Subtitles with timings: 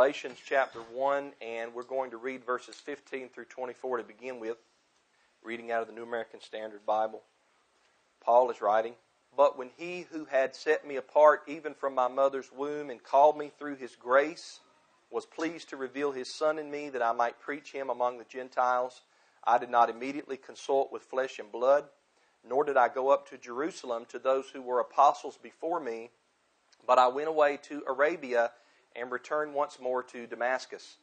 [0.00, 4.56] Galatians chapter 1, and we're going to read verses 15 through 24 to begin with,
[5.42, 7.20] reading out of the New American Standard Bible.
[8.24, 8.94] Paul is writing,
[9.36, 13.36] But when he who had set me apart even from my mother's womb and called
[13.36, 14.60] me through his grace
[15.10, 18.24] was pleased to reveal his Son in me that I might preach him among the
[18.24, 19.02] Gentiles,
[19.44, 21.84] I did not immediately consult with flesh and blood,
[22.42, 26.08] nor did I go up to Jerusalem to those who were apostles before me,
[26.86, 28.52] but I went away to Arabia
[29.00, 30.98] and returned once more to Damascus.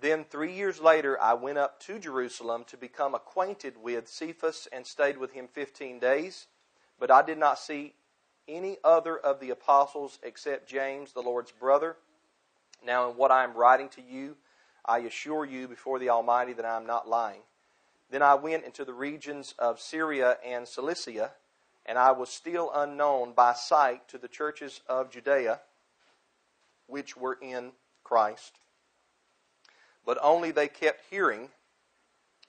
[0.00, 4.86] Then, three years later, I went up to Jerusalem to become acquainted with Cephas and
[4.86, 6.48] stayed with him fifteen days.
[6.98, 7.94] But I did not see
[8.48, 11.96] any other of the apostles except James, the Lord's brother.
[12.84, 14.36] Now, in what I am writing to you,
[14.84, 17.40] I assure you before the Almighty that I am not lying.
[18.10, 21.32] Then I went into the regions of Syria and Cilicia,
[21.86, 25.60] and I was still unknown by sight to the churches of Judea
[26.86, 27.72] which were in
[28.04, 28.52] Christ.
[30.04, 31.48] But only they kept hearing,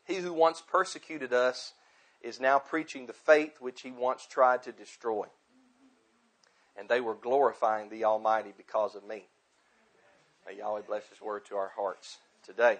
[0.05, 1.73] He who once persecuted us
[2.21, 5.25] is now preaching the faith which he once tried to destroy.
[6.75, 9.25] And they were glorifying the Almighty because of me.
[10.45, 12.79] May Yahweh bless His word to our hearts today.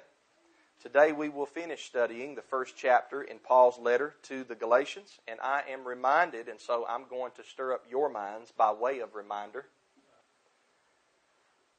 [0.81, 5.39] Today we will finish studying the first chapter in Paul's letter to the Galatians, and
[5.41, 9.15] I am reminded, and so I'm going to stir up your minds by way of
[9.15, 9.65] reminder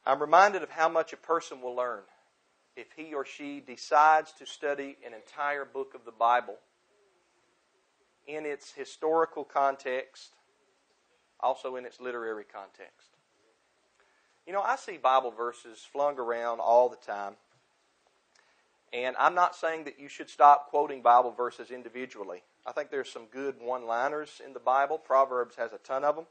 [0.09, 2.01] I'm reminded of how much a person will learn
[2.75, 6.56] if he or she decides to study an entire book of the Bible
[8.27, 10.31] in its historical context,
[11.41, 13.11] also in its literary context.
[14.47, 17.34] You know, I see Bible verses flung around all the time.
[18.95, 22.45] And I'm not saying that you should stop quoting Bible verses individually.
[22.67, 24.97] I think there's some good one liners in the Bible.
[24.97, 26.25] Proverbs has a ton of them.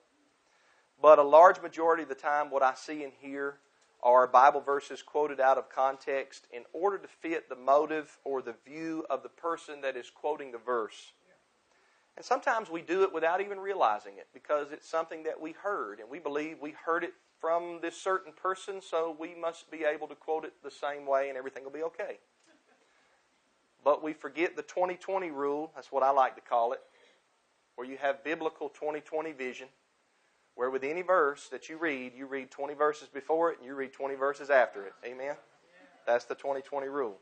[0.99, 3.59] But a large majority of the time, what I see and hear
[4.03, 8.55] are Bible verses quoted out of context in order to fit the motive or the
[8.65, 11.13] view of the person that is quoting the verse.
[12.15, 15.99] And sometimes we do it without even realizing it because it's something that we heard
[15.99, 20.07] and we believe we heard it from this certain person, so we must be able
[20.07, 22.17] to quote it the same way and everything will be okay.
[23.83, 26.79] But we forget the 2020 rule, that's what I like to call it,
[27.75, 29.67] where you have biblical 2020 vision
[30.57, 33.75] where with any verse that you read, you read 20 verses before it and you
[33.75, 34.93] read 20 verses after it.
[35.05, 35.35] Amen?
[36.07, 37.17] That's the 2020 rule.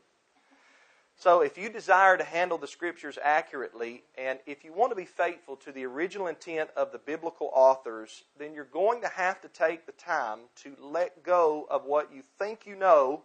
[1.18, 5.06] So, if you desire to handle the scriptures accurately, and if you want to be
[5.06, 9.48] faithful to the original intent of the biblical authors, then you're going to have to
[9.48, 13.22] take the time to let go of what you think you know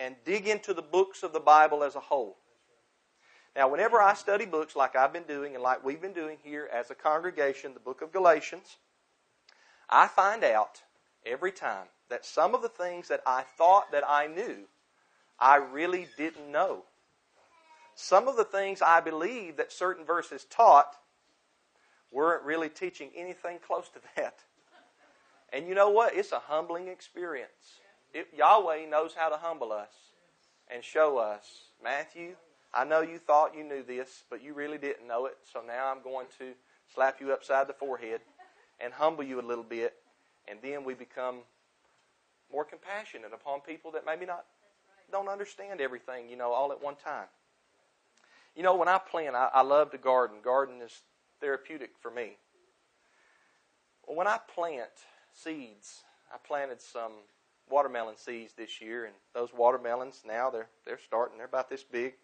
[0.00, 2.36] and dig into the books of the Bible as a whole.
[3.54, 6.68] Now, whenever I study books like I've been doing and like we've been doing here
[6.72, 8.76] as a congregation, the book of Galatians,
[9.88, 10.82] I find out
[11.24, 14.66] every time that some of the things that I thought that I knew,
[15.38, 16.84] I really didn't know.
[17.94, 20.94] Some of the things I believe that certain verses taught
[22.12, 24.38] weren't really teaching anything close to that.
[25.52, 26.14] And you know what?
[26.14, 27.80] It's a humbling experience.
[28.12, 29.92] It, Yahweh knows how to humble us
[30.72, 31.44] and show us.
[31.82, 32.36] Matthew,
[32.72, 35.90] I know you thought you knew this, but you really didn't know it, so now
[35.90, 36.52] I'm going to
[36.94, 38.20] slap you upside the forehead
[38.80, 39.94] and humble you a little bit,
[40.46, 41.40] and then we become
[42.52, 44.44] more compassionate upon people that maybe not
[45.10, 47.26] don't understand everything, you know, all at one time.
[48.54, 50.38] You know, when I plant, I, I love to garden.
[50.42, 51.02] Garden is
[51.40, 52.36] therapeutic for me.
[54.06, 54.90] When I plant
[55.32, 56.02] seeds,
[56.32, 57.12] I planted some
[57.70, 61.36] watermelon seeds this year, and those watermelons now they're they're starting.
[61.36, 62.14] They're about this big.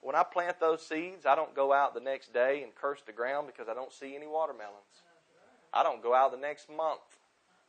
[0.00, 3.12] When I plant those seeds, I don't go out the next day and curse the
[3.12, 5.02] ground because I don't see any watermelons.
[5.72, 7.00] I don't go out the next month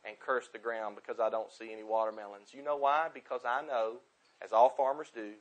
[0.04, 2.52] and curse the ground because I don't see any watermelons.
[2.52, 3.08] You know why?
[3.12, 3.96] Because I know,
[4.42, 5.32] as all farmers do,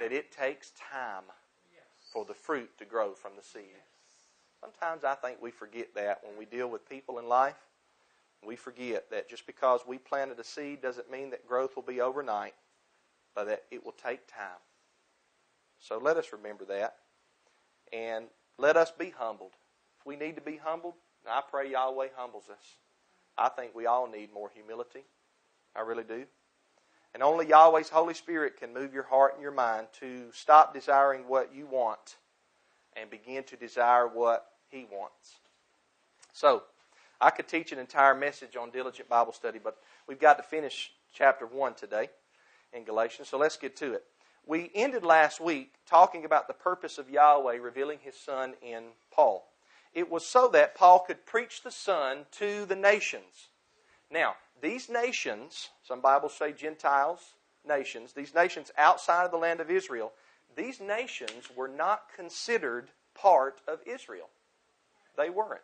[0.00, 1.24] that it takes time
[2.12, 3.80] for the fruit to grow from the seed.
[4.60, 7.56] Sometimes I think we forget that when we deal with people in life.
[8.44, 12.00] We forget that just because we planted a seed doesn't mean that growth will be
[12.00, 12.54] overnight,
[13.34, 14.60] but that it will take time.
[15.78, 16.96] So let us remember that.
[17.92, 18.26] And
[18.58, 19.52] let us be humbled.
[19.98, 20.94] If we need to be humbled,
[21.30, 22.76] I pray Yahweh humbles us.
[23.38, 25.04] I think we all need more humility.
[25.74, 26.24] I really do.
[27.14, 31.28] And only Yahweh's Holy Spirit can move your heart and your mind to stop desiring
[31.28, 32.16] what you want
[32.96, 35.36] and begin to desire what He wants.
[36.32, 36.62] So,
[37.20, 39.76] I could teach an entire message on diligent Bible study, but
[40.08, 42.08] we've got to finish chapter 1 today
[42.72, 44.04] in Galatians, so let's get to it.
[44.46, 48.84] We ended last week talking about the purpose of Yahweh revealing His Son in
[49.14, 49.51] Paul.
[49.94, 53.48] It was so that Paul could preach the Son to the nations.
[54.10, 57.20] Now, these nations, some Bibles say Gentiles,
[57.66, 60.12] nations, these nations outside of the land of Israel,
[60.56, 64.28] these nations were not considered part of Israel.
[65.16, 65.60] They weren't.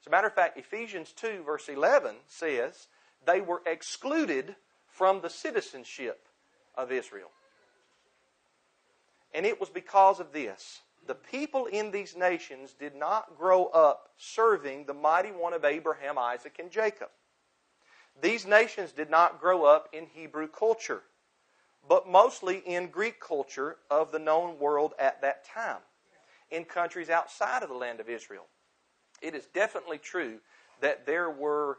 [0.00, 2.88] As a matter of fact, Ephesians 2, verse 11 says
[3.24, 4.56] they were excluded
[4.88, 6.26] from the citizenship
[6.74, 7.30] of Israel.
[9.32, 10.80] And it was because of this.
[11.06, 16.16] The people in these nations did not grow up serving the mighty one of Abraham,
[16.16, 17.08] Isaac, and Jacob.
[18.20, 21.02] These nations did not grow up in Hebrew culture,
[21.88, 25.80] but mostly in Greek culture of the known world at that time,
[26.50, 28.46] in countries outside of the land of Israel.
[29.20, 30.38] It is definitely true
[30.80, 31.78] that there were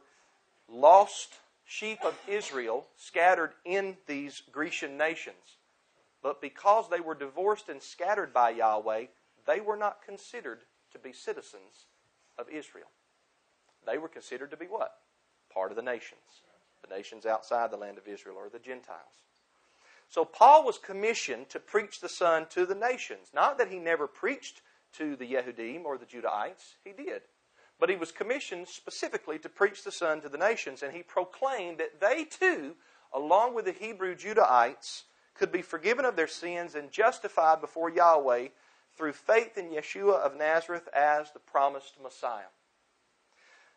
[0.67, 1.35] lost
[1.65, 5.57] sheep of Israel scattered in these Grecian nations.
[6.23, 9.07] But because they were divorced and scattered by Yahweh,
[9.45, 10.59] they were not considered
[10.93, 11.87] to be citizens
[12.39, 12.87] of Israel.
[13.85, 14.95] They were considered to be what?
[15.53, 16.21] Part of the nations.
[16.81, 19.25] The nations outside the land of Israel or the Gentiles.
[20.09, 23.29] So Paul was commissioned to preach the Son to the nations.
[23.33, 24.61] Not that he never preached
[24.93, 27.23] to the Yehudim or the Judahites, he did.
[27.79, 31.79] But he was commissioned specifically to preach the Son to the nations, and he proclaimed
[31.79, 32.75] that they too,
[33.11, 35.03] along with the Hebrew Judahites,
[35.35, 38.49] could be forgiven of their sins and justified before Yahweh
[38.95, 42.51] through faith in Yeshua of Nazareth as the promised Messiah.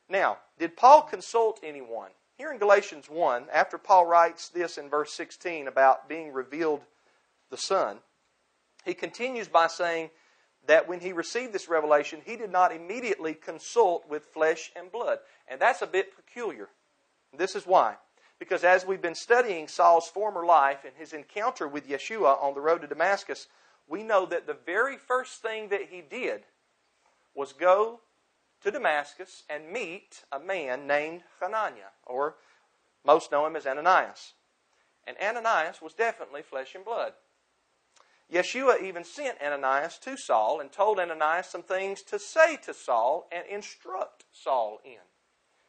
[0.08, 2.10] Now, did Paul consult anyone?
[2.36, 6.82] Here in Galatians 1, after Paul writes this in verse 16 about being revealed
[7.50, 7.98] the Son,
[8.84, 10.10] he continues by saying
[10.66, 15.18] that when he received this revelation, he did not immediately consult with flesh and blood.
[15.48, 16.68] And that's a bit peculiar.
[17.36, 17.96] This is why.
[18.38, 22.60] Because as we've been studying Saul's former life and his encounter with Yeshua on the
[22.60, 23.48] road to Damascus,
[23.88, 26.42] we know that the very first thing that he did
[27.34, 28.00] was go
[28.62, 32.36] to Damascus and meet a man named Hananiah, or
[33.04, 34.34] most know him as Ananias.
[35.06, 37.12] And Ananias was definitely flesh and blood.
[38.32, 43.28] Yeshua even sent Ananias to Saul and told Ananias some things to say to Saul
[43.30, 44.98] and instruct Saul in.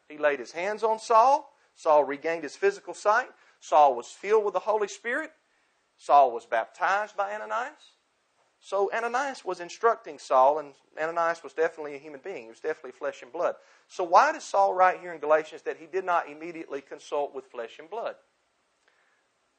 [0.10, 1.54] He laid his hands on Saul.
[1.78, 3.30] Saul regained his physical sight.
[3.60, 5.32] Saul was filled with the Holy Spirit.
[5.96, 7.94] Saul was baptized by Ananias.
[8.60, 12.44] So Ananias was instructing Saul, and Ananias was definitely a human being.
[12.44, 13.56] He was definitely flesh and blood.
[13.88, 17.46] So why does Saul write here in Galatians that he did not immediately consult with
[17.46, 18.16] flesh and blood?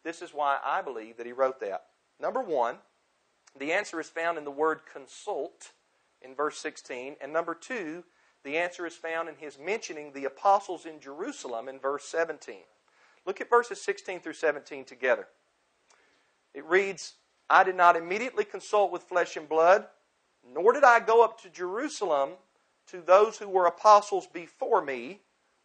[0.02, 1.84] This is why I believe that he wrote that.
[2.20, 2.78] Number one,
[3.56, 5.70] the answer is found in the word consult
[6.20, 7.16] in verse 16.
[7.20, 8.02] And number two,
[8.48, 12.60] the answer is found in his mentioning the apostles in Jerusalem in verse 17.
[13.26, 15.28] Look at verses 16 through 17 together.
[16.54, 17.16] It reads,
[17.50, 19.86] I did not immediately consult with flesh and blood,
[20.54, 22.30] nor did I go up to Jerusalem
[22.86, 25.20] to those who were apostles before me,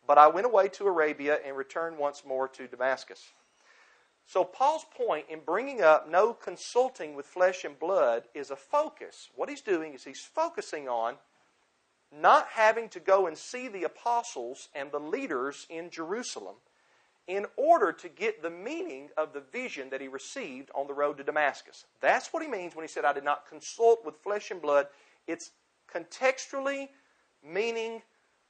[0.06, 3.32] but I went away to Arabia and returned once more to Damascus.
[4.26, 9.30] So, Paul's point in bringing up no consulting with flesh and blood is a focus.
[9.36, 11.16] What he's doing is he's focusing on
[12.22, 16.56] not having to go and see the apostles and the leaders in Jerusalem
[17.28, 21.18] in order to get the meaning of the vision that he received on the road
[21.18, 21.86] to Damascus.
[22.02, 24.88] That's what he means when he said, I did not consult with flesh and blood.
[25.28, 25.52] It's
[25.94, 26.90] contextually
[27.44, 28.02] meaning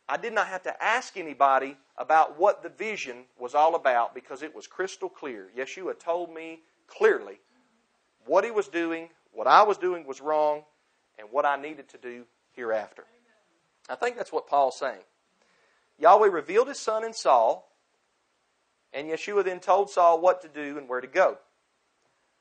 [0.07, 4.43] I did not have to ask anybody about what the vision was all about because
[4.43, 5.49] it was crystal clear.
[5.57, 7.39] Yeshua told me clearly
[8.25, 10.63] what he was doing, what I was doing was wrong,
[11.17, 13.05] and what I needed to do hereafter.
[13.89, 15.01] I think that's what Paul's saying.
[15.97, 17.69] Yahweh revealed his son in Saul,
[18.93, 21.37] and Yeshua then told Saul what to do and where to go.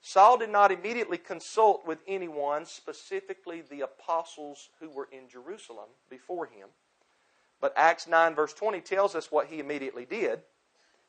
[0.00, 6.46] Saul did not immediately consult with anyone, specifically the apostles who were in Jerusalem before
[6.46, 6.68] him.
[7.60, 10.40] But Acts 9, verse 20 tells us what he immediately did.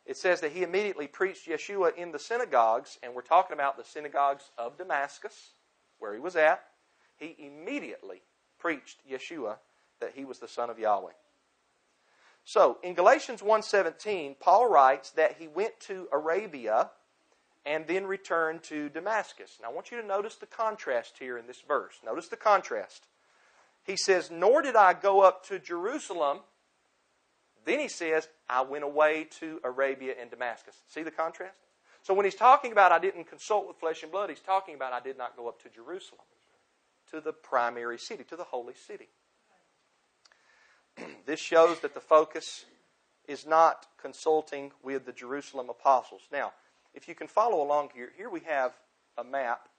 [0.06, 3.84] It says that he immediately preached Yeshua in the synagogues, and we're talking about the
[3.84, 5.54] synagogues of Damascus,
[5.98, 6.64] where he was at.
[7.18, 8.22] He immediately
[8.60, 9.58] preached Yeshua
[10.04, 11.12] that he was the Son of Yahweh.
[12.46, 16.92] So, in Galatians 1:17, Paul writes that he went to Arabia
[17.66, 19.58] and then returned to Damascus.
[19.62, 21.96] Now, I want you to notice the contrast here in this verse.
[22.04, 23.08] Notice the contrast.
[23.86, 26.40] He says, Nor did I go up to Jerusalem.
[27.66, 30.76] Then he says, I went away to Arabia and Damascus.
[30.88, 31.56] See the contrast?
[32.02, 34.92] So when he's talking about I didn't consult with flesh and blood, he's talking about
[34.92, 36.26] I did not go up to Jerusalem,
[37.12, 39.08] to the primary city, to the holy city.
[41.26, 42.66] this shows that the focus
[43.28, 46.22] is not consulting with the Jerusalem apostles.
[46.32, 46.54] Now,
[46.94, 48.74] if you can follow along here, here we have
[49.18, 49.70] a map.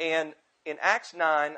[0.00, 0.34] And
[0.64, 1.56] in Acts 9,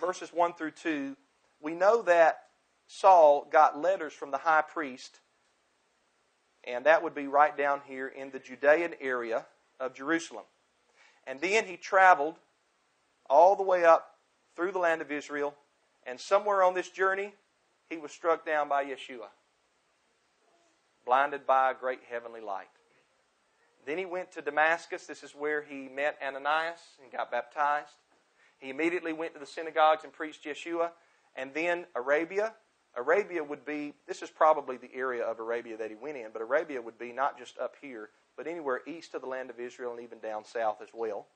[0.00, 1.16] verses 1 through 2,
[1.60, 2.40] we know that
[2.86, 5.20] Saul got letters from the high priest,
[6.64, 9.46] and that would be right down here in the Judean area
[9.78, 10.44] of Jerusalem.
[11.26, 12.36] And then he traveled
[13.28, 14.14] all the way up
[14.56, 15.54] through the land of Israel,
[16.08, 17.34] and somewhere on this journey,
[17.90, 19.28] he was struck down by Yeshua,
[21.04, 22.68] blinded by a great heavenly light.
[23.86, 25.06] Then he went to Damascus.
[25.06, 27.94] This is where he met Ananias and got baptized.
[28.58, 30.90] He immediately went to the synagogues and preached Yeshua.
[31.36, 32.54] And then Arabia.
[32.96, 36.42] Arabia would be, this is probably the area of Arabia that he went in, but
[36.42, 39.92] Arabia would be not just up here, but anywhere east of the land of Israel
[39.92, 41.26] and even down south as well.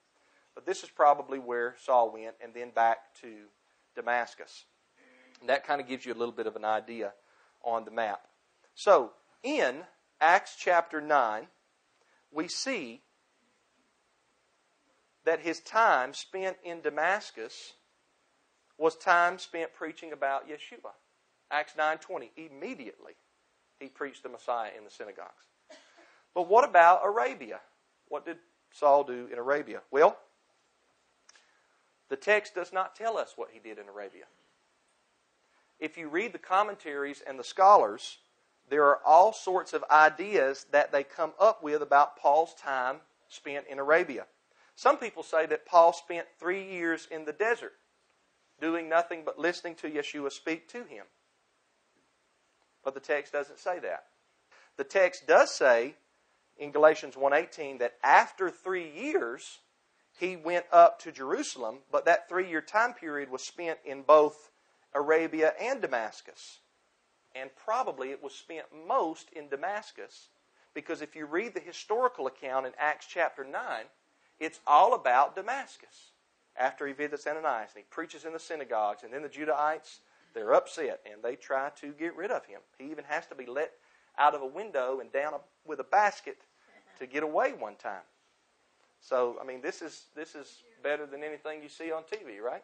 [0.55, 3.29] But this is probably where Saul went, and then back to
[3.95, 4.65] Damascus.
[5.41, 7.13] And that kind of gives you a little bit of an idea
[7.65, 8.21] on the map.
[8.75, 9.83] So, in
[10.21, 11.47] Acts chapter 9,
[12.31, 13.03] we see
[15.25, 17.75] that his time spent in Damascus
[18.79, 20.93] was time spent preaching about Yeshua.
[21.51, 23.15] Acts 9:20 immediately
[23.79, 25.47] he preached the Messiah in the synagogues.
[26.35, 27.61] But what about Arabia?
[28.09, 28.39] What did
[28.73, 29.83] Saul do in Arabia?
[29.91, 30.19] Well,
[32.13, 34.25] the text does not tell us what he did in Arabia.
[35.81, 38.19] If you read the commentaries and the scholars,
[38.69, 42.99] there are all sorts of ideas that they come up with about Paul's time
[43.31, 44.27] spent in Arabia.
[44.75, 47.73] Some people say that Paul spent three years in the desert
[48.61, 51.07] doing nothing but listening to Yeshua speak to him.
[52.85, 54.05] But the text doesn't say that.
[54.77, 55.95] The text does say
[56.59, 59.61] in Galatians 1:18 that after 3 years
[60.23, 64.53] he went up to Jerusalem, but that 3-year time period was spent in both
[64.95, 66.61] Arabia and Damascus.
[67.35, 70.29] And probably it was spent most in Damascus
[70.75, 73.61] because if you read the historical account in Acts chapter 9,
[74.39, 76.13] it's all about Damascus.
[76.57, 79.99] After he visits Ananias and he preaches in the synagogues, and then the Judahites,
[80.35, 82.61] they're upset and they try to get rid of him.
[82.79, 83.73] He even has to be let
[84.17, 86.37] out of a window and down a, with a basket
[87.01, 88.03] to get away one time.
[89.03, 92.63] So, I mean, this is this is better than anything you see on TV, right?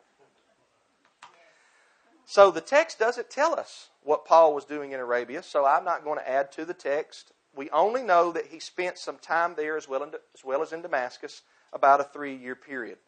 [2.25, 6.05] So the text doesn't tell us what Paul was doing in Arabia, so I'm not
[6.05, 7.33] going to add to the text.
[7.57, 10.73] We only know that he spent some time there as well, in, as, well as
[10.73, 11.43] in Damascus,
[11.73, 12.99] about a three year period.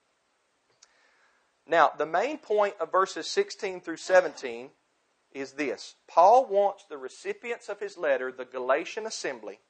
[1.66, 4.70] Now, the main point of verses 16 through 17
[5.32, 9.60] is this Paul wants the recipients of his letter, the Galatian assembly,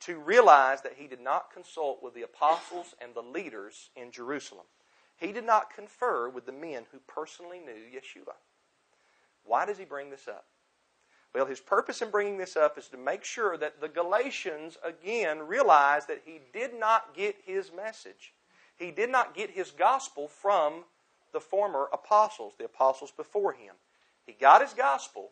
[0.00, 4.66] to realize that he did not consult with the apostles and the leaders in Jerusalem.
[5.16, 8.34] He did not confer with the men who personally knew Yeshua.
[9.44, 10.44] Why does he bring this up?
[11.34, 15.40] Well, his purpose in bringing this up is to make sure that the Galatians again
[15.40, 18.32] realize that he did not get his message.
[18.76, 20.84] He did not get his gospel from
[21.32, 23.74] the former apostles, the apostles before him.
[24.24, 25.30] He got his gospel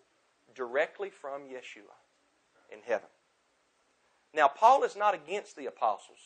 [0.55, 1.95] directly from Yeshua
[2.71, 3.09] in heaven.
[4.37, 6.19] Now, Paul is not against the apostles.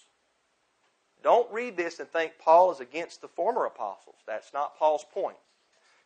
[1.22, 4.16] Don't read this and think Paul is against the former apostles.
[4.26, 5.36] That's not Paul's point.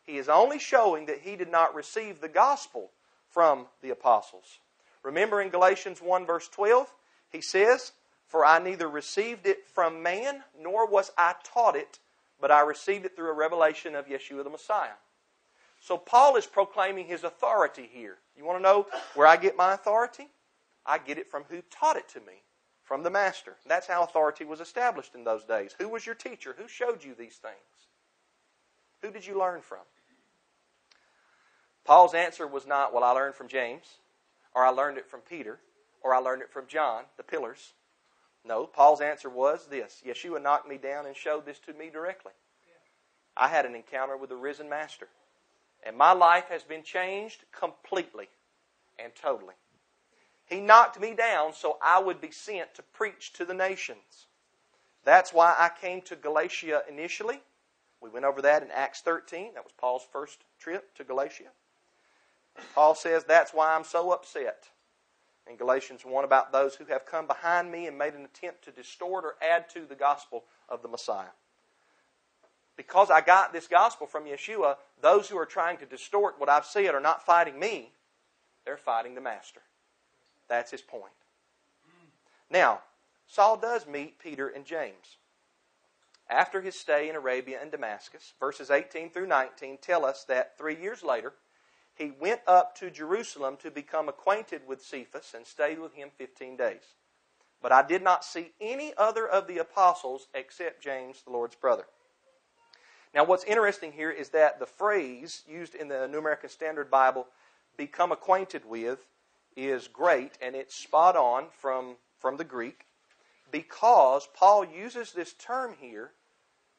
[0.03, 2.91] He is only showing that he did not receive the gospel
[3.31, 4.59] from the apostles.
[5.01, 6.93] Remember in Galatians 1, verse 12,
[7.31, 7.91] he says,
[8.27, 11.97] For I neither received it from man, nor was I taught it,
[12.39, 14.97] but I received it through a revelation of Yeshua the Messiah.
[15.79, 18.17] So Paul is proclaiming his authority here.
[18.37, 20.27] You want to know where I get my authority?
[20.85, 22.43] I get it from who taught it to me,
[22.83, 23.55] from the master.
[23.65, 25.75] That's how authority was established in those days.
[25.79, 26.55] Who was your teacher?
[26.57, 27.55] Who showed you these things?
[29.01, 29.79] Who did you learn from?
[31.83, 33.97] Paul's answer was not, well, I learned from James,
[34.55, 35.59] or I learned it from Peter,
[36.01, 37.73] or I learned it from John, the pillars.
[38.43, 42.33] No, Paul's answer was this Yeshua knocked me down and showed this to me directly.
[43.37, 45.07] I had an encounter with the risen Master.
[45.83, 48.27] And my life has been changed completely
[48.97, 49.53] and totally.
[50.45, 54.27] He knocked me down so I would be sent to preach to the nations.
[55.03, 57.41] That's why I came to Galatia initially.
[58.01, 59.53] We went over that in Acts 13.
[59.55, 61.49] That was Paul's first trip to Galatia.
[62.73, 64.69] Paul says that's why I'm so upset
[65.47, 68.71] in Galatians 1 about those who have come behind me and made an attempt to
[68.71, 71.33] distort or add to the gospel of the Messiah.
[72.77, 76.65] Because I got this gospel from Yeshua, those who are trying to distort what I've
[76.65, 77.91] said are not fighting me,
[78.65, 79.61] they're fighting the Master.
[80.47, 81.13] That's his point.
[82.49, 82.81] Now,
[83.27, 85.17] Saul does meet Peter and James.
[86.29, 90.75] After his stay in Arabia and Damascus, verses 18 through 19 tell us that three
[90.75, 91.33] years later,
[91.93, 96.57] he went up to Jerusalem to become acquainted with Cephas and stayed with him 15
[96.57, 96.95] days.
[97.61, 101.85] But I did not see any other of the apostles except James, the Lord's brother.
[103.13, 107.27] Now, what's interesting here is that the phrase used in the New American Standard Bible
[107.77, 108.99] become acquainted with
[109.55, 112.85] is great, and it's spot on from, from the Greek
[113.51, 116.11] because Paul uses this term here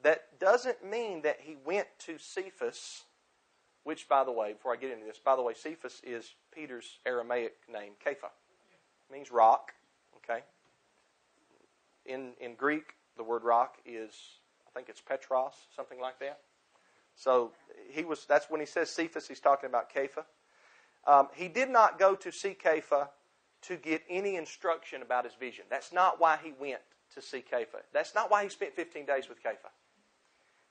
[0.03, 3.05] that doesn't mean that he went to Cephas,
[3.85, 6.99] which, by the way, before I get into this, by the way, Cephas is Peter's
[7.07, 8.27] Aramaic name, Kepha.
[9.09, 9.73] It means rock,
[10.19, 10.41] okay?
[12.05, 14.13] In, in Greek, the word rock is,
[14.67, 16.41] I think it's Petros, something like that.
[17.15, 17.53] So
[17.89, 18.27] he was.
[18.29, 19.27] That's when he says Cephas.
[19.27, 20.25] He's talking about Kepha.
[21.07, 23.09] Um, he did not go to see Kepha
[23.63, 25.65] to get any instruction about his vision.
[25.71, 26.81] That's not why he went
[27.15, 27.83] to see Kepha.
[27.93, 29.71] That's not why he spent 15 days with Kepha.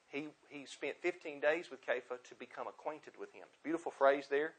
[0.08, 3.46] He, he spent 15 days with Kepha to become acquainted with him.
[3.64, 4.54] Beautiful phrase there.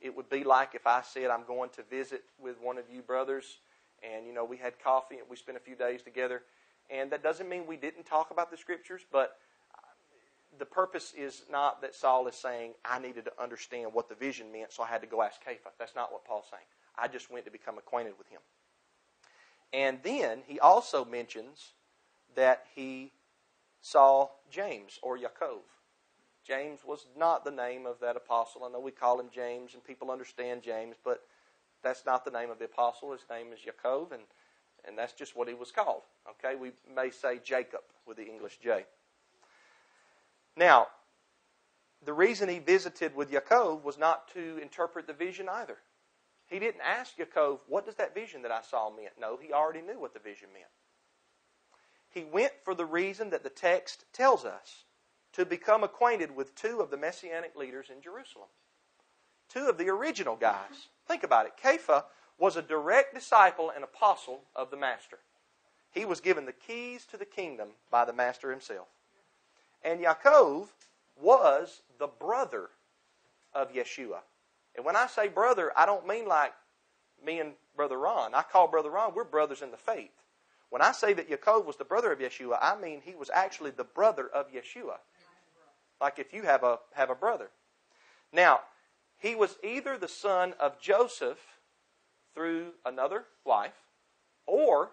[0.00, 3.02] It would be like if I said, I'm going to visit with one of you
[3.02, 3.58] brothers,
[4.02, 6.42] and, you know, we had coffee and we spent a few days together.
[6.90, 9.38] And that doesn't mean we didn't talk about the scriptures, but
[10.58, 14.52] the purpose is not that Saul is saying, I needed to understand what the vision
[14.52, 15.70] meant, so I had to go ask Kepha.
[15.78, 16.64] That's not what Paul's saying.
[16.98, 18.40] I just went to become acquainted with him.
[19.72, 21.72] And then he also mentions
[22.34, 23.12] that he
[23.80, 25.60] saw James or Yaakov.
[26.46, 28.64] James was not the name of that apostle.
[28.64, 31.22] I know we call him James and people understand James, but
[31.82, 33.12] that's not the name of the apostle.
[33.12, 34.22] His name is Yaakov, and,
[34.86, 36.02] and that's just what he was called.
[36.28, 38.86] Okay, we may say Jacob with the English J.
[40.56, 40.88] Now,
[42.04, 45.78] the reason he visited with Yaakov was not to interpret the vision either.
[46.46, 49.08] He didn't ask Yaakov, what does that vision that I saw mean?
[49.20, 50.66] No, he already knew what the vision meant.
[52.08, 54.84] He went for the reason that the text tells us
[55.32, 58.48] to become acquainted with two of the messianic leaders in Jerusalem.
[59.48, 60.88] Two of the original guys.
[61.06, 61.52] Think about it.
[61.62, 62.04] Kepha
[62.38, 65.18] was a direct disciple and apostle of the Master.
[65.90, 68.88] He was given the keys to the kingdom by the Master himself.
[69.86, 70.66] And Yaakov
[71.14, 72.70] was the brother
[73.54, 74.18] of Yeshua.
[74.74, 76.52] And when I say brother, I don't mean like
[77.24, 78.34] me and Brother Ron.
[78.34, 80.10] I call Brother Ron, we're brothers in the faith.
[80.70, 83.70] When I say that Yaakov was the brother of Yeshua, I mean he was actually
[83.70, 84.96] the brother of Yeshua.
[86.00, 87.50] Like if you have a have a brother.
[88.32, 88.60] Now,
[89.16, 91.38] he was either the son of Joseph
[92.34, 93.84] through another wife,
[94.46, 94.90] or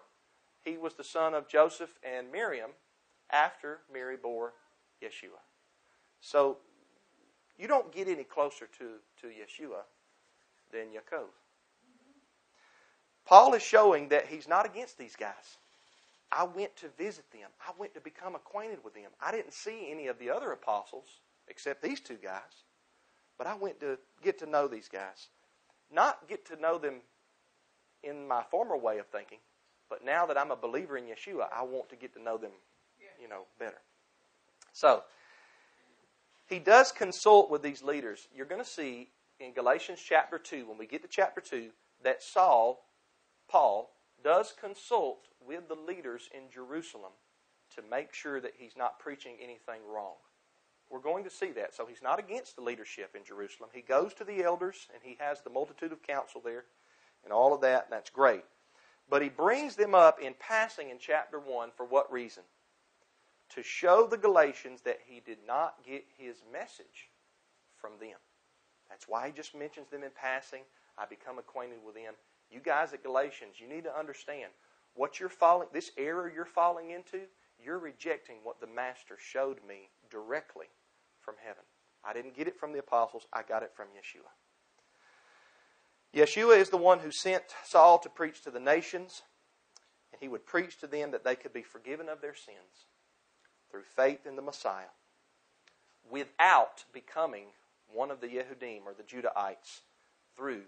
[0.62, 2.70] he was the son of Joseph and Miriam
[3.28, 4.52] after Mary bore
[5.04, 5.40] Yeshua.
[6.20, 6.58] So
[7.58, 8.84] you don't get any closer to,
[9.20, 9.82] to Yeshua
[10.72, 11.26] than Yaakov.
[13.26, 15.58] Paul is showing that he's not against these guys.
[16.30, 17.48] I went to visit them.
[17.66, 19.10] I went to become acquainted with them.
[19.20, 21.06] I didn't see any of the other apostles
[21.48, 22.64] except these two guys,
[23.38, 25.28] but I went to get to know these guys.
[25.92, 27.00] Not get to know them
[28.02, 29.38] in my former way of thinking,
[29.88, 32.50] but now that I'm a believer in Yeshua, I want to get to know them,
[33.20, 33.80] you know, better.
[34.74, 35.04] So,
[36.46, 38.28] he does consult with these leaders.
[38.34, 39.08] You're going to see
[39.40, 41.70] in Galatians chapter 2, when we get to chapter 2,
[42.02, 42.84] that Saul,
[43.48, 43.90] Paul,
[44.22, 47.12] does consult with the leaders in Jerusalem
[47.76, 50.14] to make sure that he's not preaching anything wrong.
[50.90, 51.74] We're going to see that.
[51.74, 53.70] So he's not against the leadership in Jerusalem.
[53.72, 56.64] He goes to the elders and he has the multitude of counsel there
[57.22, 58.44] and all of that, and that's great.
[59.08, 62.42] But he brings them up in passing in chapter 1 for what reason?
[63.54, 67.10] To show the Galatians that he did not get his message
[67.76, 68.18] from them.
[68.88, 70.62] That's why he just mentions them in passing.
[70.98, 72.14] I become acquainted with them.
[72.50, 74.50] You guys at Galatians, you need to understand
[74.94, 77.22] what you're falling, this error you're falling into,
[77.62, 80.66] you're rejecting what the Master showed me directly
[81.20, 81.64] from heaven.
[82.04, 84.30] I didn't get it from the apostles, I got it from Yeshua.
[86.14, 89.22] Yeshua is the one who sent Saul to preach to the nations,
[90.12, 92.86] and he would preach to them that they could be forgiven of their sins
[93.74, 94.94] through faith in the Messiah
[96.08, 97.46] without becoming
[97.92, 99.80] one of the Yehudim or the Judahites
[100.36, 100.62] through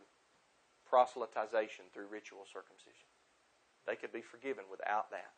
[0.93, 3.07] proselytization, through ritual circumcision.
[3.87, 5.31] They could be forgiven without that.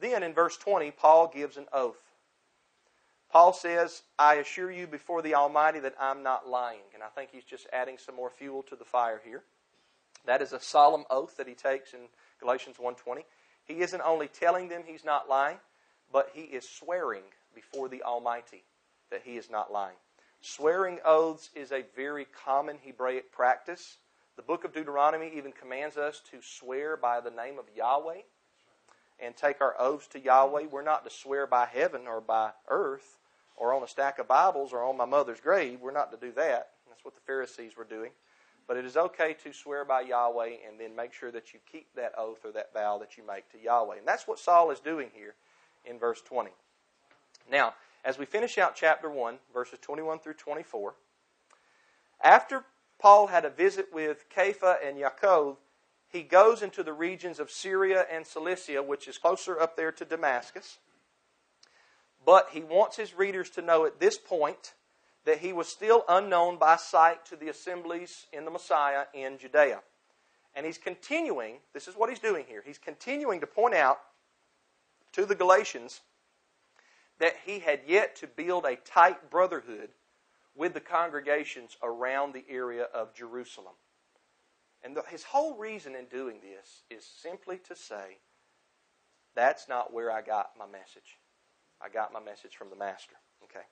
[0.00, 2.12] Then in verse 20, Paul gives an oath.
[3.28, 6.86] Paul says, I assure you before the Almighty that I'm not lying.
[6.94, 9.42] And I think he's just adding some more fuel to the fire here.
[10.26, 12.02] That is a solemn oath that he takes in
[12.38, 13.22] Galatians 1.20.
[13.64, 15.58] He isn't only telling them he's not lying,
[16.12, 17.22] but he is swearing
[17.54, 18.64] before the Almighty
[19.10, 19.96] that he is not lying.
[20.40, 23.98] Swearing oaths is a very common Hebraic practice.
[24.36, 28.20] The book of Deuteronomy even commands us to swear by the name of Yahweh
[29.18, 30.66] and take our oaths to Yahweh.
[30.70, 33.18] We're not to swear by heaven or by earth
[33.56, 35.80] or on a stack of Bibles or on my mother's grave.
[35.80, 36.70] We're not to do that.
[36.88, 38.10] That's what the Pharisees were doing.
[38.68, 41.94] But it is okay to swear by Yahweh and then make sure that you keep
[41.94, 43.98] that oath or that vow that you make to Yahweh.
[43.98, 45.34] And that's what Saul is doing here
[45.86, 46.50] in verse 20.
[47.50, 50.94] Now, as we finish out chapter 1, verses 21 through 24,
[52.22, 52.64] after
[52.98, 55.56] Paul had a visit with Kepha and Yaakov,
[56.08, 60.04] he goes into the regions of Syria and Cilicia, which is closer up there to
[60.04, 60.78] Damascus.
[62.24, 64.74] But he wants his readers to know at this point
[65.24, 69.80] that he was still unknown by sight to the assemblies in the Messiah in Judea.
[70.54, 72.62] And he's continuing, this is what he's doing here.
[72.64, 73.98] He's continuing to point out
[75.16, 76.02] to the Galatians
[77.18, 79.88] that he had yet to build a tight brotherhood
[80.54, 83.72] with the congregations around the area of Jerusalem.
[84.84, 88.18] And the, his whole reason in doing this is simply to say,
[89.34, 91.18] that's not where I got my message.
[91.80, 93.16] I got my message from the Master.
[93.44, 93.64] Okay.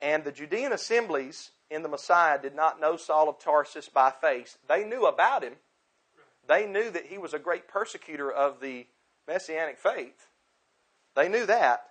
[0.00, 4.56] And the Judean assemblies in the Messiah did not know Saul of Tarsus by face.
[4.68, 5.54] They knew about him.
[6.48, 8.86] They knew that he was a great persecutor of the
[9.28, 10.28] Messianic faith.
[11.14, 11.84] They knew that.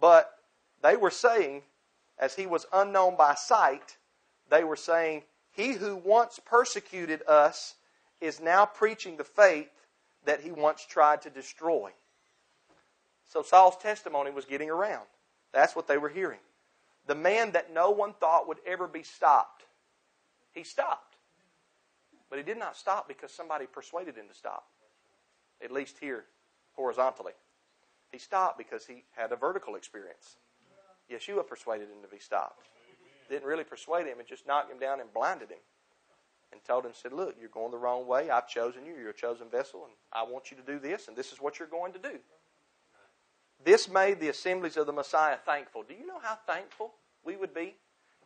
[0.00, 0.30] But
[0.82, 1.62] they were saying,
[2.18, 3.96] as he was unknown by sight,
[4.50, 7.74] they were saying, He who once persecuted us
[8.20, 9.70] is now preaching the faith
[10.24, 11.90] that he once tried to destroy.
[13.28, 15.06] So Saul's testimony was getting around.
[15.52, 16.40] That's what they were hearing.
[17.06, 19.64] The man that no one thought would ever be stopped,
[20.52, 21.16] he stopped.
[22.30, 24.66] But he did not stop because somebody persuaded him to stop,
[25.62, 26.24] at least here
[26.74, 27.32] horizontally.
[28.14, 30.36] He stopped because he had a vertical experience.
[31.10, 32.68] Yeshua persuaded him to be stopped.
[33.28, 35.58] Didn't really persuade him and just knocked him down and blinded him.
[36.52, 38.30] And told him, said, Look, you're going the wrong way.
[38.30, 38.94] I've chosen you.
[38.94, 41.58] You're a chosen vessel, and I want you to do this, and this is what
[41.58, 42.20] you're going to do.
[43.64, 45.82] This made the assemblies of the Messiah thankful.
[45.82, 46.92] Do you know how thankful
[47.24, 47.74] we would be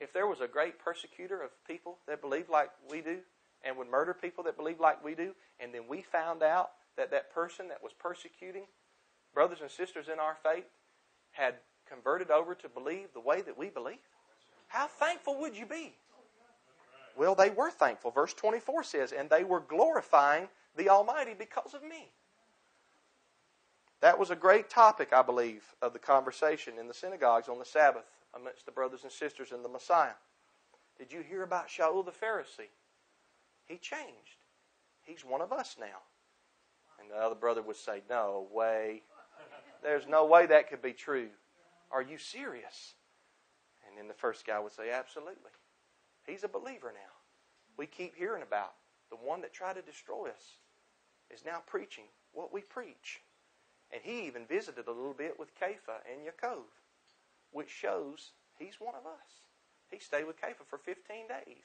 [0.01, 3.21] if there was a great persecutor of people that believed like we do
[3.65, 7.11] and would murder people that believe like we do, and then we found out that
[7.11, 8.67] that person that was persecuting
[9.39, 10.67] brothers and sisters in our faith
[11.31, 11.55] had
[11.89, 14.03] converted over to believe the way that we believe?
[14.67, 15.95] How thankful would you be?
[17.17, 18.11] Well, they were thankful.
[18.11, 22.11] Verse 24 says, And they were glorifying the Almighty because of me.
[24.01, 27.65] That was a great topic, I believe, of the conversation in the synagogues on the
[27.65, 30.19] Sabbath amongst the brothers and sisters in the Messiah.
[30.99, 32.73] Did you hear about Shaul the Pharisee?
[33.67, 34.43] He changed.
[35.01, 36.03] He's one of us now.
[37.01, 39.03] And the other brother would say, No way.
[39.83, 41.29] There's no way that could be true.
[41.91, 42.95] Are you serious?
[43.87, 45.53] And then the first guy would say, Absolutely.
[46.27, 47.13] He's a believer now.
[47.79, 48.75] We keep hearing about
[49.11, 50.59] the one that tried to destroy us
[51.31, 53.21] is now preaching what we preach.
[53.91, 56.65] And he even visited a little bit with Kepha and Yaakov,
[57.53, 59.43] which shows he's one of us.
[59.91, 61.65] He stayed with Kepha for 15 days,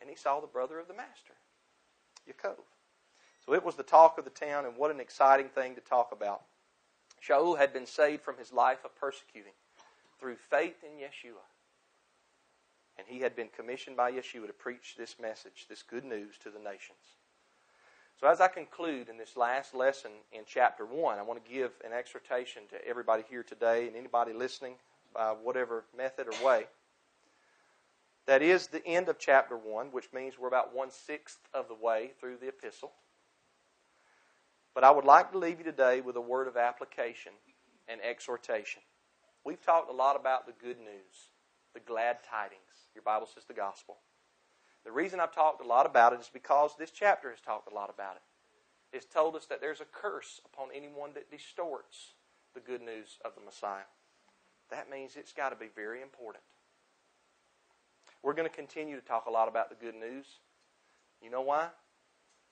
[0.00, 1.34] and he saw the brother of the master,
[2.26, 2.64] Yaakov.
[3.44, 6.12] So it was the talk of the town, and what an exciting thing to talk
[6.12, 6.42] about.
[7.26, 9.52] Shaul had been saved from his life of persecuting
[10.18, 11.42] through faith in Yeshua.
[12.98, 16.50] And he had been commissioned by Yeshua to preach this message, this good news to
[16.50, 17.16] the nations.
[18.20, 21.72] So, as I conclude in this last lesson in chapter 1, I want to give
[21.82, 24.74] an exhortation to everybody here today and anybody listening
[25.14, 26.66] by whatever method or way.
[28.26, 31.74] That is the end of chapter 1, which means we're about one sixth of the
[31.74, 32.92] way through the epistle.
[34.74, 37.32] But I would like to leave you today with a word of application
[37.88, 38.82] and exhortation.
[39.44, 41.30] We've talked a lot about the good news,
[41.74, 42.60] the glad tidings.
[42.94, 43.96] Your Bible says the gospel.
[44.84, 47.74] The reason I've talked a lot about it is because this chapter has talked a
[47.74, 48.96] lot about it.
[48.96, 52.14] It's told us that there's a curse upon anyone that distorts
[52.54, 53.88] the good news of the Messiah.
[54.70, 56.42] That means it's got to be very important.
[58.22, 60.26] We're going to continue to talk a lot about the good news.
[61.22, 61.68] You know why?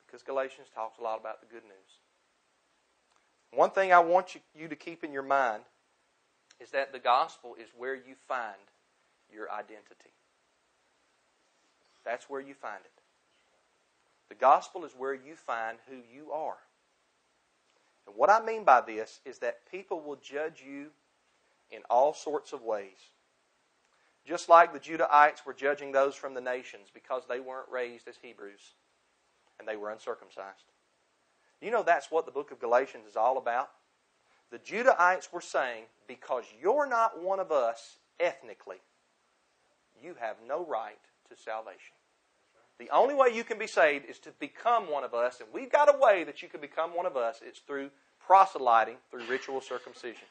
[0.06, 1.97] Because Galatians talks a lot about the good news.
[3.52, 5.62] One thing I want you, you to keep in your mind
[6.60, 8.56] is that the gospel is where you find
[9.32, 10.12] your identity.
[12.04, 12.90] That's where you find it.
[14.28, 16.58] The gospel is where you find who you are.
[18.06, 20.86] And what I mean by this is that people will judge you
[21.70, 23.12] in all sorts of ways.
[24.26, 28.16] Just like the Judahites were judging those from the nations because they weren't raised as
[28.20, 28.74] Hebrews
[29.58, 30.64] and they were uncircumcised.
[31.60, 33.70] You know that's what the book of Galatians is all about?
[34.50, 38.78] The Judahites were saying, because you're not one of us ethnically,
[40.02, 41.94] you have no right to salvation.
[42.78, 45.70] The only way you can be saved is to become one of us, and we've
[45.70, 47.40] got a way that you can become one of us.
[47.44, 47.90] It's through
[48.24, 50.28] proselyting, through ritual circumcision.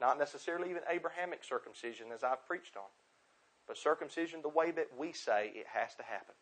[0.00, 2.88] Not necessarily even Abrahamic circumcision, as I've preached on,
[3.66, 6.34] but circumcision the way that we say it has to happen.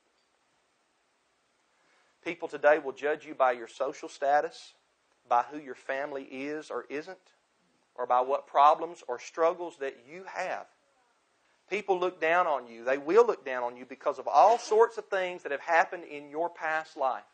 [2.25, 4.75] People today will judge you by your social status,
[5.29, 7.19] by who your family is or isn't,
[7.95, 10.67] or by what problems or struggles that you have.
[11.71, 12.85] People look down on you.
[12.85, 16.05] They will look down on you because of all sorts of things that have happened
[16.05, 17.25] in your past life.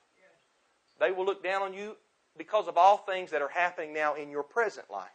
[0.99, 1.97] They will look down on you
[2.37, 5.11] because of all things that are happening now in your present life.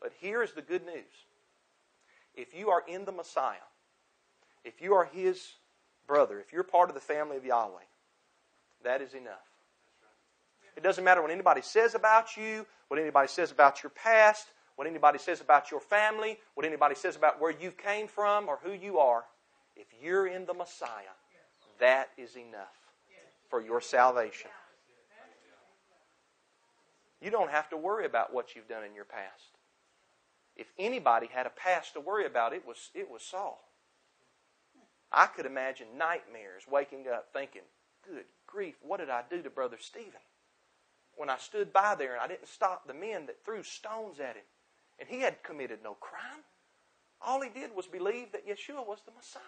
[0.00, 1.04] But here is the good news.
[2.34, 3.56] If you are in the Messiah,
[4.64, 5.54] if you are His
[6.06, 7.82] brother, if you're part of the family of Yahweh,
[8.84, 9.48] that is enough.
[10.76, 14.86] It doesn't matter what anybody says about you, what anybody says about your past, what
[14.86, 18.72] anybody says about your family, what anybody says about where you came from or who
[18.72, 19.24] you are.
[19.74, 21.16] If you're in the Messiah,
[21.80, 22.76] that is enough
[23.50, 24.50] for your salvation.
[27.20, 29.56] You don't have to worry about what you've done in your past.
[30.54, 33.58] If anybody had a past to worry about, it was, it was Saul.
[35.10, 37.62] I could imagine nightmares waking up thinking,
[38.06, 40.24] good grief, what did I do to Brother Stephen?
[41.14, 44.34] When I stood by there and I didn't stop the men that threw stones at
[44.34, 44.44] him.
[44.98, 46.42] And he had committed no crime.
[47.20, 49.42] All he did was believe that Yeshua was the Messiah.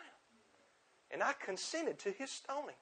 [1.11, 2.77] And I consented to his stoning.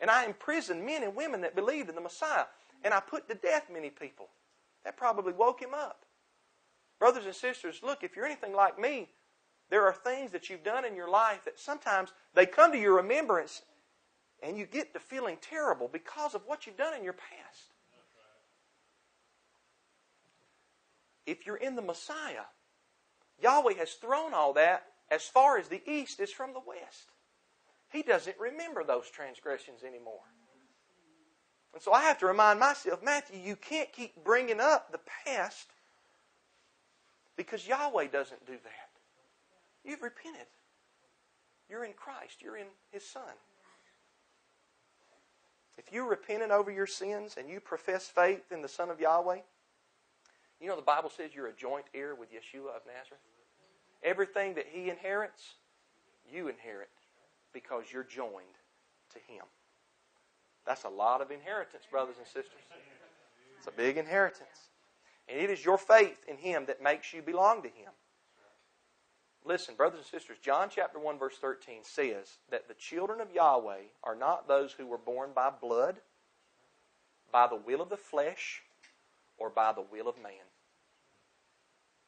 [0.00, 2.44] And I imprisoned men and women that believed in the Messiah.
[2.82, 4.28] And I put to death many people.
[4.84, 6.04] That probably woke him up.
[6.98, 9.08] Brothers and sisters, look, if you're anything like me,
[9.70, 12.96] there are things that you've done in your life that sometimes they come to your
[12.96, 13.62] remembrance
[14.44, 17.74] and you get to feeling terrible because of what you've done in your past.
[21.26, 22.46] if you're in the Messiah,
[23.42, 27.10] Yahweh has thrown all that as far as the east is from the west.
[27.90, 30.24] He doesn't remember those transgressions anymore.
[31.72, 35.68] And so I have to remind myself, Matthew, you can't keep bringing up the past
[37.36, 38.90] because Yahweh doesn't do that.
[39.84, 40.46] You've repented.
[41.68, 43.22] You're in Christ, you're in His Son.
[45.76, 49.40] If you're repenting over your sins and you profess faith in the Son of Yahweh,
[50.60, 53.20] you know, the Bible says you're a joint heir with Yeshua of Nazareth.
[54.02, 55.54] Everything that he inherits,
[56.30, 56.90] you inherit
[57.52, 58.58] because you're joined
[59.12, 59.44] to him.
[60.66, 62.62] That's a lot of inheritance, brothers and sisters.
[63.58, 64.70] It's a big inheritance.
[65.28, 67.92] And it is your faith in him that makes you belong to him.
[69.46, 73.82] Listen, brothers and sisters, John chapter 1 verse 13 says that the children of Yahweh
[74.02, 75.96] are not those who were born by blood,
[77.30, 78.62] by the will of the flesh,
[79.36, 80.48] or by the will of man,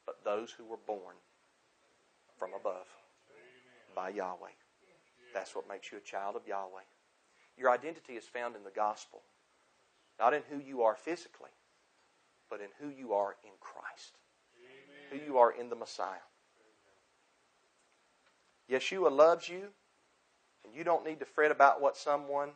[0.07, 1.17] but those who were born
[2.39, 2.87] from above
[3.95, 4.55] by Yahweh.
[5.35, 6.87] That's what makes you a child of Yahweh.
[7.59, 9.21] Your identity is found in the gospel,
[10.19, 11.51] not in who you are physically,
[12.49, 14.17] but in who you are in Christ,
[15.11, 16.25] who you are in the Messiah.
[18.71, 19.69] Yeshua loves you,
[20.65, 22.51] and you don't need to fret about what someone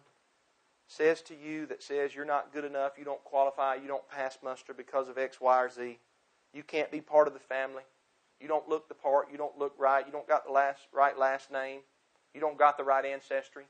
[0.86, 4.38] says to you that says you're not good enough, you don't qualify, you don't pass
[4.42, 5.98] muster because of X, Y, or Z,
[6.52, 7.84] you can't be part of the family,
[8.40, 11.16] you don't look the part, you don't look right, you don't got the last right
[11.16, 11.80] last name,
[12.34, 13.64] you don't got the right ancestry.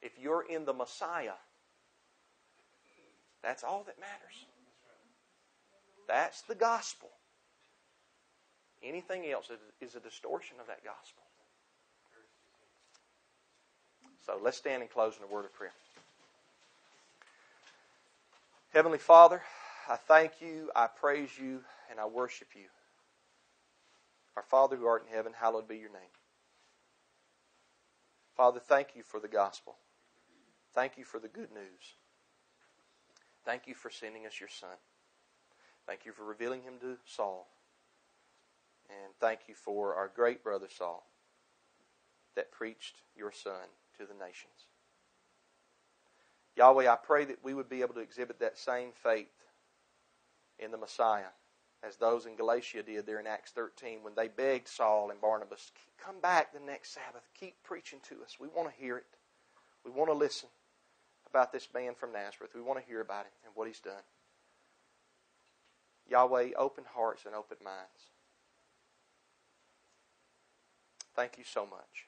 [0.00, 1.36] If you're in the Messiah,
[3.42, 4.46] that's all that matters.
[6.08, 7.08] That's the gospel.
[8.82, 11.24] Anything else is a distortion of that gospel.
[14.26, 15.72] So let's stand and close in a word of prayer.
[18.72, 19.40] Heavenly Father,
[19.88, 22.64] I thank you, I praise you, and I worship you.
[24.36, 26.10] Our Father who art in heaven, hallowed be your name.
[28.36, 29.76] Father, thank you for the gospel.
[30.74, 31.94] Thank you for the good news.
[33.44, 34.76] Thank you for sending us your Son.
[35.86, 37.46] Thank you for revealing him to Saul.
[38.90, 41.06] And thank you for our great brother Saul
[42.34, 44.66] that preached your Son to the nations.
[46.56, 49.28] Yahweh, I pray that we would be able to exhibit that same faith
[50.58, 51.32] in the Messiah
[51.86, 55.70] as those in Galatia did there in Acts 13 when they begged Saul and Barnabas,
[56.02, 58.38] come back the next Sabbath, keep preaching to us.
[58.40, 59.04] We want to hear it.
[59.84, 60.48] We want to listen
[61.28, 62.52] about this man from Nazareth.
[62.54, 64.02] We want to hear about him and what he's done.
[66.08, 68.10] Yahweh, open hearts and open minds.
[71.14, 72.06] Thank you so much.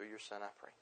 [0.00, 0.79] Through your Son, I pray.